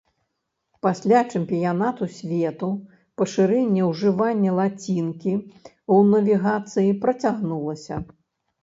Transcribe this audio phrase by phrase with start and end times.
[0.85, 2.69] Пасля чэмпіянату свету
[3.23, 7.95] пашырэнне ўжывання лацінкі ў навігацыі працягнулася.